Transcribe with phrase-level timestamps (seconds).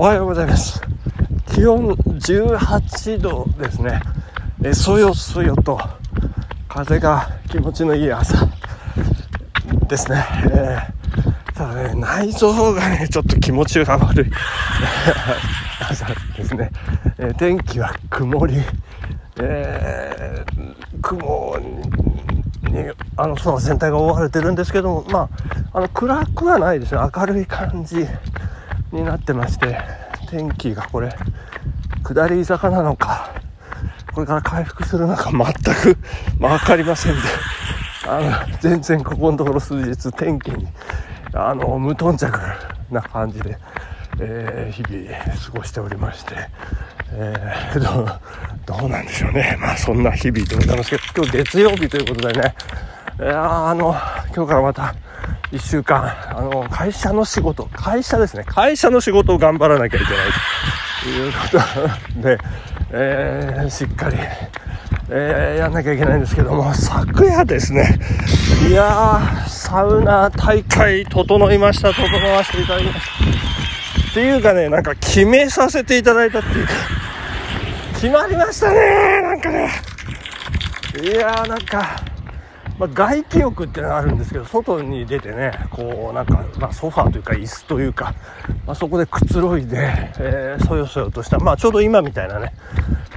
[0.00, 0.80] おはようございます。
[1.52, 4.00] 気温18度ですね。
[4.62, 5.76] えそよそよと
[6.68, 8.48] 風が気持ちのいい朝
[9.88, 14.30] ですね、えー、ただね内臓がねちょっと気持ちが悪い
[15.90, 16.06] 朝
[16.36, 16.70] ですね、
[17.18, 18.62] えー、天気は曇り、
[19.40, 21.56] えー、雲
[22.68, 22.84] に
[23.16, 25.28] あの空全体が覆われてるんですけどもま
[25.72, 28.06] ああの暗くはないですね明るい感じ。
[28.92, 29.78] になってまして
[30.28, 31.14] 天気がこれ
[32.02, 33.34] 下り坂なのか
[34.14, 35.98] これから回復するのか全く
[36.38, 37.20] 分かりませんで
[38.08, 40.66] あの全然ここのところ数日天気に
[41.34, 42.38] あの無頓着
[42.90, 43.58] な感じで、
[44.20, 46.34] えー、日々過ごしておりまして、
[47.12, 48.20] えー、どう
[48.66, 49.56] どうなんでしょうね。
[49.60, 52.54] まあそんな日々でございますけど今日月曜日ということでね。
[53.20, 53.94] いやあの
[54.34, 54.94] 今日からまた
[55.52, 60.14] 1週間、あの、会社の仕事、会社ですね、会社の仕事を頑張らなきゃいけない。
[61.02, 61.38] というこ
[62.14, 62.22] と。
[62.22, 62.38] で、
[62.90, 64.16] えー、しっかり、
[65.10, 67.98] えー、やんなきゃいけないんですけども、昨夜ですね、
[68.68, 74.10] いやー、サウナ大会整いました、整わせていただきました。
[74.10, 76.72] っていうかね、なんか決めさせていただいたっていうか、
[77.94, 79.70] 決まりましたねなんかね。
[81.02, 82.00] いやー、なんか、
[82.78, 88.14] まあ、外気浴ってのがあるんですけど外に出てねこうなんか、まあ、ソファーというか椅子というか、
[88.66, 92.52] まあ、そこでくつろいで、えー、そよそよとした、まあ、ちょうど今みたいなね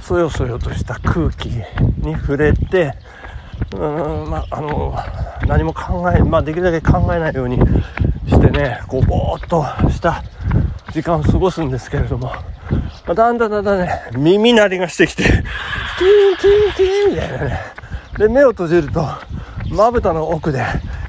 [0.00, 2.94] そよそよとした空気に触れて
[3.74, 4.96] うん、まあ、あの
[5.46, 7.58] 何も考え、まあ、できるだけ考えないように
[8.26, 10.24] してねこうぼーっとした
[10.92, 12.42] 時間を過ごすんですけれども、ま
[13.06, 15.42] あ、だんだんだんだんね耳鳴りがしてきてキーン
[16.36, 17.60] キーンキーンみたいなね。
[18.18, 19.06] で目を閉じると
[19.72, 20.64] まぶたの奥で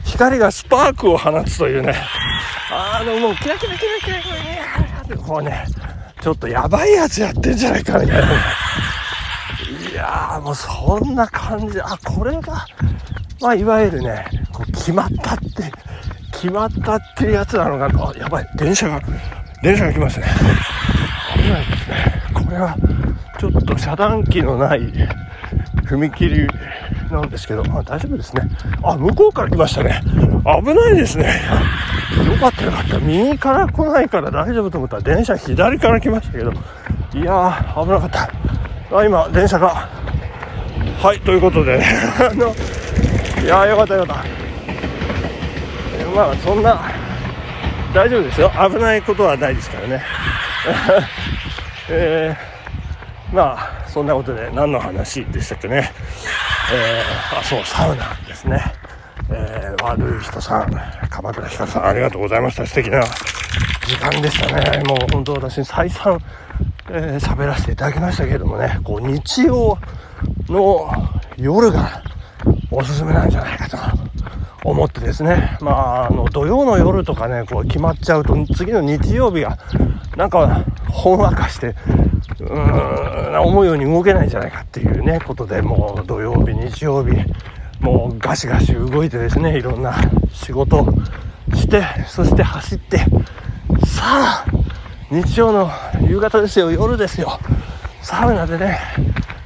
[0.06, 1.94] 光がスパークを放つというね。
[2.72, 4.36] あのもうキラキラキラキラキラ
[5.06, 5.66] キラこうね
[6.22, 8.28] ちょっとやばいやつやってんじゃないかみたいな。
[9.92, 11.80] いやーもうそんな感じ。
[11.82, 12.66] あこれが
[13.42, 15.72] まあいわゆるねこう決まったって
[16.32, 19.02] 決まったっていうやつなのかなあやばい電車が
[19.62, 20.26] 電車が来ますね。
[21.36, 22.24] 危ないですね。
[22.34, 22.76] これは
[23.40, 24.82] ちょっと遮断機のない
[25.86, 26.48] 踏切
[27.14, 28.50] なんですけど、まあ、大丈夫ですね。
[28.84, 30.02] あ、向こうから来ましたね。
[30.44, 31.42] 危ないですね。
[32.28, 33.00] よかったよかった。
[33.00, 36.56] 右から来ないから大丈夫と思ったら電車左から来ましたけど、い
[37.24, 38.98] やー、危なかった。
[38.98, 39.88] あ、今、電車が。
[41.02, 41.86] はい、ということで、ね、
[42.20, 42.54] あの、
[43.44, 44.24] いやー、よかったよかった。
[46.16, 46.82] まあ、そんな、
[47.94, 48.52] 大丈夫ですよ。
[48.70, 50.04] 危ないことはないですからね。
[51.90, 55.92] えー、まあ、そんなことで何の話でしたっけね。
[56.76, 58.64] えー、あ、そう、サウナですね。
[59.30, 60.72] えー、悪い人さん、
[61.10, 62.66] 鎌倉光さん、ありがとうございました。
[62.66, 63.04] 素敵な
[63.86, 64.84] 時間でしたね。
[64.84, 66.20] もう本当私、再三、
[66.90, 69.78] えー、喋らせていただきましたけれどもね、こう、日曜
[70.50, 70.92] の
[71.38, 72.02] 夜が
[72.72, 73.78] おすすめなんじゃないかと
[74.64, 79.60] 思ってですね、まあ、あの、土曜の夜とかね、こう決まっちゃうと、次の日曜日が、
[80.18, 81.76] なんか、ほんわかして、
[82.40, 82.93] うーん、
[83.42, 87.12] 思うように動けないんじゃないかっていうね、ことで、もう土曜日、日曜日、
[87.80, 89.96] もうガシガシ動いてですね、いろんな
[90.32, 90.88] 仕事
[91.56, 93.06] して、そして走って、さ
[94.06, 94.46] あ、
[95.10, 95.70] 日曜の
[96.08, 97.40] 夕方ですよ、夜ですよ、
[98.02, 98.80] サウナでね、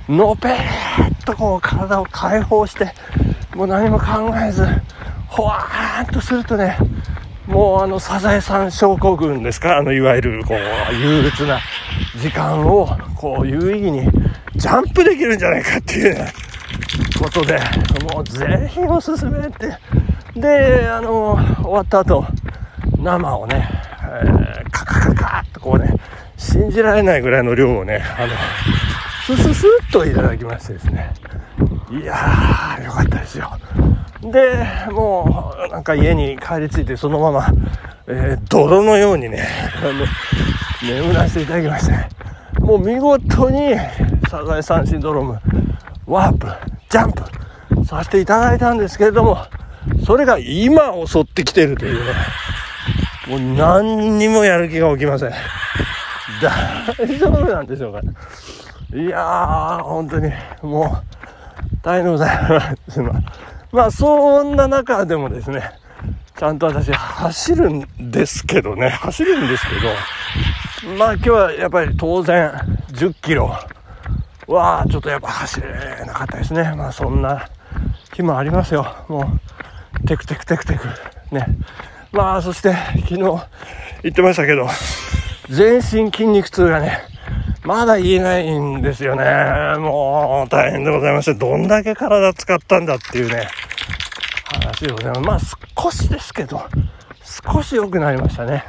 [0.07, 2.93] のぺーっとこう体を解放して、
[3.55, 4.05] もう何も考
[4.47, 4.65] えず、
[5.27, 6.77] ほわーっとするとね、
[7.47, 11.59] もうあのサザエさん症候群ですかあのいわゆるこう憂鬱な
[12.19, 14.09] 時間をこう有意義に
[14.55, 16.25] ジャンプできるんじゃないかっていう
[17.21, 17.59] ことで
[18.13, 19.77] もうぜひおすすめって。
[20.39, 21.33] であの
[21.63, 22.25] 終わった後
[22.99, 23.67] 生をね、
[24.03, 25.95] えー、カカカカッとこうね
[26.37, 28.33] 信じられないぐらいの量をねあの
[29.25, 31.13] スススッといただきましてですね。
[31.89, 33.51] いやーよかったですよ。
[34.21, 37.47] でもうなんか家に帰り着いてそのまま、
[38.07, 39.47] えー、泥のようにね
[39.81, 40.05] あの
[40.83, 41.93] 眠らせていただきまして、
[42.61, 43.75] もう見事に
[44.29, 45.39] サザエさんシンドローム
[46.05, 46.47] ワープ
[46.89, 47.23] ジャンプ
[47.85, 49.37] させていただいたんですけれども
[50.05, 52.05] それが今襲ってきてるという。
[52.05, 52.11] ね
[53.27, 55.31] もう何にもやる気が起きません。
[56.41, 57.99] 大丈夫なんでしょうか。
[58.97, 60.31] いやー本当に
[60.61, 63.01] もう大変でございます。
[63.73, 65.61] まあそんな中でもですね
[66.37, 68.91] ちゃんと私走るんですけどね。
[68.91, 69.81] 走るんですけど
[70.97, 72.51] まあ今日はやっぱり当然
[72.91, 73.51] 10キロ
[74.47, 75.67] はちょっとやっぱ走れ
[76.05, 77.49] なかったですねまあそんな
[78.13, 79.39] 日もありますよも
[80.03, 81.45] うテクテクテクテクね
[82.11, 83.17] まあそして昨日
[84.03, 84.67] 言ってましたけど
[85.49, 86.99] 全身筋肉痛がね、
[87.63, 89.23] まだ言えないんですよね。
[89.79, 93.47] もう大変でございまして、どんだけ体使ったんだっていうね、
[94.43, 95.55] 話でございます。
[95.55, 96.61] まあ少しですけど、
[97.23, 98.65] 少し良くなりましたね。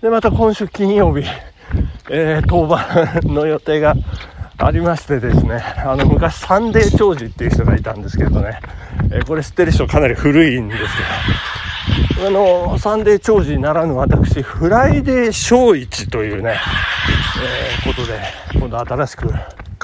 [0.00, 1.26] で、また今週金曜日、
[2.08, 2.86] えー、当番
[3.24, 3.94] の予定が
[4.56, 8.60] ありましてですね、あの、昔サンデー兆治っていう人がいたんですけどね、
[9.10, 10.80] えー、これ知ってる人かなり古いんです
[12.16, 16.60] けど、あの、サンデー兆治ならぬ私、フライデー小一というね、
[17.42, 18.20] えー、ことで、
[18.54, 19.28] 今度新しく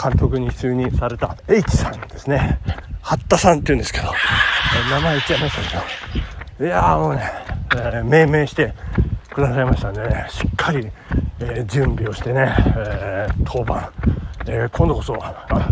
[0.01, 2.61] 監督に就任された H さんですね。
[3.03, 4.13] 八田さんって言うんですけど、
[4.91, 5.83] 名前言っちゃいました
[6.59, 7.33] けど、いやーもうね、
[7.75, 8.75] えー、命名して
[9.35, 10.89] くださいましたね、しっかり、
[11.41, 13.91] えー、準備をしてね、えー、当番、
[14.47, 15.13] えー、今度こそ、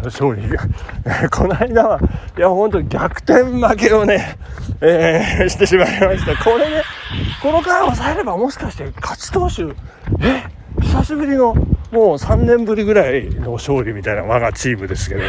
[0.05, 2.00] 勝利、えこの間は、
[2.37, 4.37] いや、本当に逆転負けをね、
[4.81, 6.43] えしてしまいました。
[6.43, 6.82] これね、
[7.41, 9.62] この回を抑えればもしかして勝ち投手、
[10.26, 10.43] え
[10.81, 15.29] 久しぶりの、もう3年ぶりぐらいの勝利みたいな我がチームですけどね、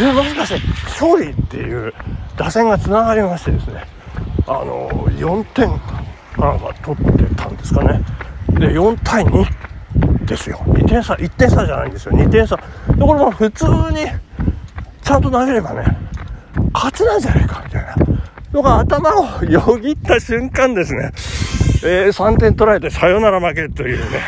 [0.00, 0.66] えもしかして
[0.98, 1.92] 勝利っていう
[2.38, 3.84] 打線が繋がりましてですね、
[4.46, 4.88] あの、
[5.18, 6.03] 4点。
[6.38, 8.00] なんか取ってたんですかね。
[8.48, 10.58] で、4対2ですよ。
[10.66, 12.12] 2点差、1点差じゃないんですよ。
[12.12, 12.56] 2点差。
[12.56, 12.62] で、
[13.00, 14.06] これも普通に
[15.02, 15.84] ちゃんと投げればね、
[16.72, 17.94] 勝ちなんじゃないかみたいな
[18.52, 19.10] のが頭
[19.40, 21.10] をよぎった瞬間ですね。
[21.84, 24.20] えー、3点取られてサヨナラ負けというね。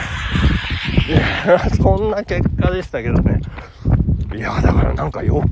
[1.08, 1.12] い
[1.48, 3.40] や、 そんな結果でしたけどね。
[4.34, 5.46] いや、だからなんか欲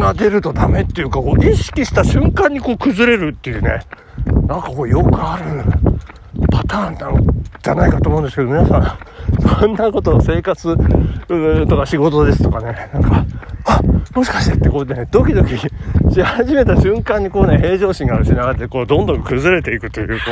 [0.00, 3.80] が出るとダメっていうか、こう意識した瞬間にこう崩れるっていうね。
[4.46, 5.64] なんかこうよくある
[6.50, 7.24] パターンなん
[7.62, 8.98] じゃないかと思うんですけど、皆さん、
[9.60, 10.76] そんなこと生活
[11.66, 13.24] とか仕事ですとかね、なんか、
[13.64, 13.80] あ
[14.14, 15.68] もしかしてってこうね、ドキドキし
[16.22, 20.24] 始めた瞬間にこうね、平常心が失われて、こう、どんどん崩れていくというこ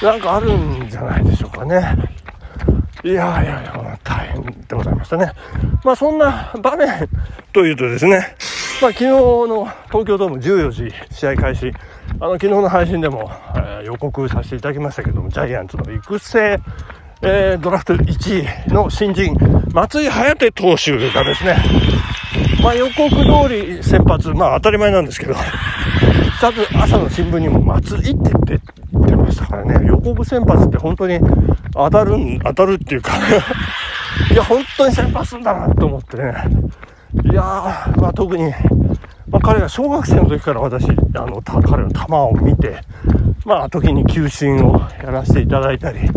[0.00, 1.96] と、なんかあるんじゃないでしょうかね。
[3.04, 5.30] いやいやいや、大変でございましたね。
[5.84, 6.88] まあそんな場面
[7.52, 8.34] というとですね、
[8.80, 11.72] まあ昨日の東京ドーム14時試合開始、
[12.20, 16.58] あの昨日の配信でも、えー、予告させていただきましたけども、ジャイアンツの育成、
[17.22, 19.36] えー、ドラフト1位の新人、
[19.72, 21.56] 松井颯投手がですね、
[22.62, 28.58] まあ予告通り先発、まあ当たり前なんですけど、ちゃんと朝の新聞にも松井って
[28.92, 31.20] 出てましたからね、予告先発って本当に
[31.72, 33.12] 当たるん、当たるっていうか
[34.30, 36.34] いや、本当に先発するんだなと思ってね、
[37.22, 37.42] いや、
[37.96, 38.50] まあ特に、
[39.28, 40.92] まあ、彼が小学生の時から私、あ
[41.26, 42.80] の、彼の球を見て、
[43.44, 46.08] まあ、時に球審をやらせていただいたり、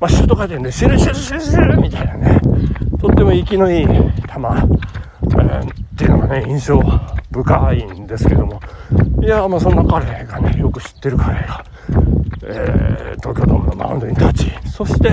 [0.00, 2.40] まあ、シュート回転でシュルシュルシュルシュルみたいなね、
[3.00, 4.04] とっても息のいい球、えー、
[5.62, 6.80] っていうのがね、印象
[7.30, 8.60] 深いんですけども、
[9.22, 11.64] いや、まあ、そんな彼がね、よく知ってる彼が、
[12.46, 15.10] えー、東京ドームのマウンドに立ち、そして、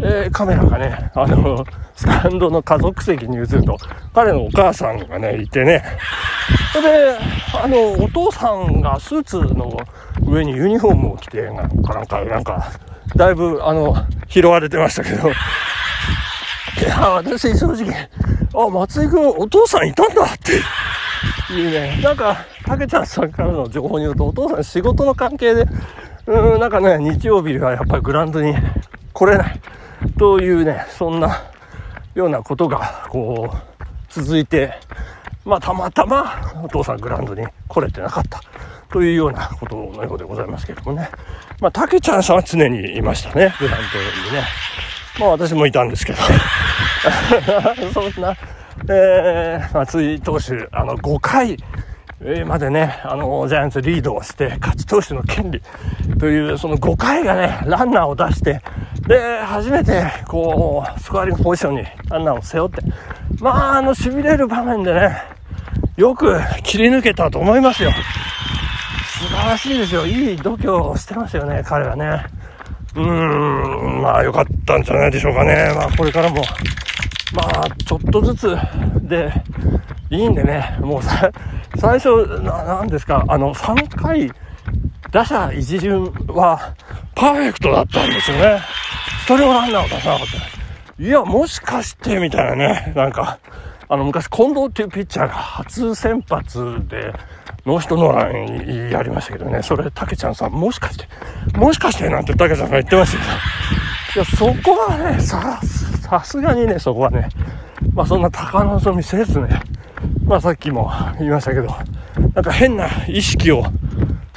[0.00, 1.64] えー、カメラがね、あの、
[1.94, 3.76] スタンドの家族席に移ると、
[4.14, 5.84] 彼のお母さんがね、いてね、
[6.72, 7.18] それで、
[7.54, 9.76] あの、お父さんがスーツの
[10.26, 12.72] 上にユニフォームを着て、なんか、なんか、なんか、
[13.16, 13.96] だいぶ、あの、
[14.28, 15.32] 拾われてましたけど、い
[16.82, 18.08] や、私、正直、
[18.54, 20.60] あ、松井君、お父さんいたんだって。
[21.52, 25.66] いうね、なんか、たけちゃんさんからの情報によると、お父さん仕事の関係で、
[26.28, 28.54] うん、なんかね、日曜日はやっぱりグラウンドに
[29.14, 29.60] 来れない
[30.18, 31.44] というね、そんな
[32.14, 34.74] ようなことが、こう、続いて、
[35.46, 38.42] まあ、たまたまお父さんグラウンドに来れてなかった
[38.90, 41.08] というようなことのようでございますけれどもね。
[41.62, 44.42] まあ、たけちゃんさんは常にいましたね、グラウンドにね。
[45.18, 46.18] まあ、私もいたんですけど。
[47.94, 48.36] そんな、
[48.86, 51.56] えー、松井投手、あの、5回、
[52.46, 55.62] までね、あの、ジャイアンツリードをして、勝ち投手の権利
[56.18, 58.60] という、その5回がね、ランナーを出して、
[59.06, 62.82] で、初めて、こう、スコアリングポジションにランナーを背負って、
[63.40, 65.16] まあ、あの、痺れる場面でね、
[65.96, 67.92] よく切り抜けたと思いますよ。
[67.92, 70.04] 素晴らしいですよ。
[70.04, 72.24] いい度胸をしてますよね、彼はね。
[72.96, 75.72] うーん、まあ、良かったんじゃないでしょうかね。
[75.76, 76.42] まあ、これからも、
[77.32, 78.56] まあ、ちょっとずつ
[79.02, 79.32] で
[80.10, 81.30] いいんでね、もうさ、
[81.76, 84.30] 最初、な、なんですか、あの、3回、
[85.10, 86.74] 打者一巡は
[87.14, 88.60] パーフェクトだったんですよね。
[89.22, 90.26] 一人もランナーを出さなかっ
[90.96, 91.02] た。
[91.02, 93.38] いや、もしかして、みたいなね、なんか、
[93.88, 96.58] あの、昔、近藤っていうピッチャーが初先発
[96.88, 97.12] で、
[97.64, 101.08] ノーヒットノーランやりましたけどね、それ、たけちゃんさん、もしかして、
[101.56, 103.18] もしかしてなんてたけちゃんが言ってました
[104.14, 105.60] けど、いや、そこはね、さ、
[106.02, 107.28] さすがにね、そこはね、
[107.94, 109.60] まあそんな高望みせずね、
[110.24, 111.68] まあさっきも言いましたけど、
[112.34, 113.64] なんか変な意識を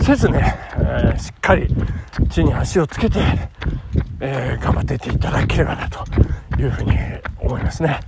[0.02, 1.68] せずね、えー、しっかり
[2.30, 3.20] 地に足をつけて、
[4.20, 6.04] えー、頑張っていっていただければなと
[6.60, 6.98] いうふうに
[7.40, 8.00] 思いますね。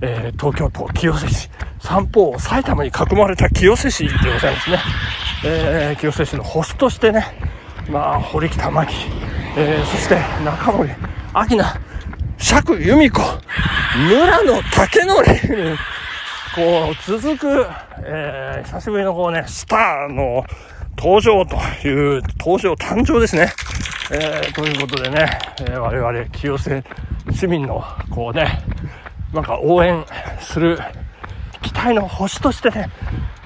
[0.00, 1.50] えー、東京都清瀬市、
[1.80, 4.78] 三方埼玉に囲まれた清瀬市でございますね。
[5.44, 7.26] えー、清瀬市の星としてね、
[7.90, 8.94] まあ、堀北真希、
[9.56, 10.90] えー、そして中森
[11.34, 11.80] 明菜、
[12.38, 13.20] 釈由美子、
[14.08, 15.24] 村野竹則、
[16.54, 17.66] こう、続く、
[18.04, 20.44] えー、久しぶりのこうね、スターの
[20.98, 23.52] 登場という、登場、誕生ですね。
[24.12, 26.82] えー、ということでね、えー、我々、清瀬
[27.32, 28.62] 市民の、こうね、
[29.32, 30.04] なんか応援
[30.40, 30.78] する
[31.62, 32.90] 期待の星としてね、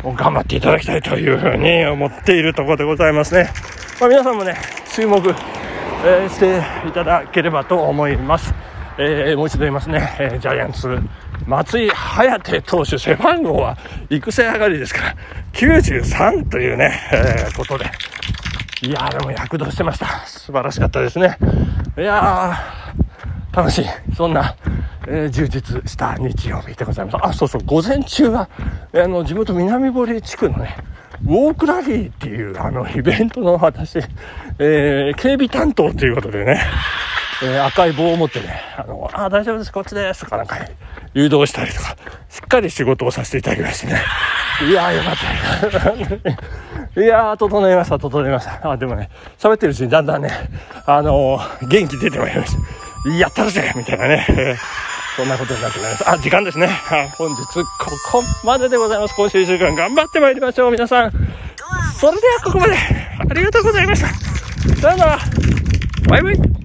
[0.02, 3.50] 頑張っていただきたいというふうに思っているところでございますね。
[4.00, 4.56] まあ、皆さんもね、
[4.94, 5.18] 注目、
[6.06, 8.54] えー、していただければと思います。
[8.96, 10.98] えー、もう一度言いますね、えー、ジャイアンツ、
[11.46, 13.76] 松井颯投手、背番号は
[14.10, 15.16] 育成上がりですから、
[15.52, 17.86] 93というね、えー、ことで、
[18.82, 20.26] いやーでも躍動してました。
[20.26, 21.38] 素晴らしかったですね。
[21.96, 23.84] いやー、楽しい。
[24.16, 24.56] そんな、
[25.06, 27.16] えー、充実した日曜日でございます。
[27.22, 28.48] あ、そうそう、午前中は、
[28.94, 30.76] あの、地元南堀地区のね、
[31.24, 33.98] ウォークラリーっていう、あの、イベントの私、
[34.58, 36.60] えー、警備担当ということでね、
[37.42, 40.56] えー、赤い棒を持ってね、あの、あ、大丈夫です、こっちですとかなんか
[41.14, 41.96] 誘導したりとか、
[42.28, 44.02] しっかり仕事をさせていただきましてね。
[44.68, 45.16] いやーよかっ
[46.94, 47.00] た。
[47.00, 48.70] いやー、整いました、整いました。
[48.70, 50.30] あ、でもね、喋ってるうちにだんだんね、
[50.86, 53.10] あのー、元気出てまいりました。
[53.18, 54.26] やったるぜみたいなね、
[55.16, 56.08] そんなことになっております。
[56.08, 56.68] あ、時間ですね。
[57.16, 57.64] 本日こ
[58.10, 59.14] こまででございます。
[59.14, 61.12] 今週1週間頑張ってまいりましょう、皆さん。
[62.00, 62.76] それではここまで。
[62.76, 64.08] ありがとうございました。
[64.80, 65.18] さよなら。
[66.08, 66.63] バイバイ。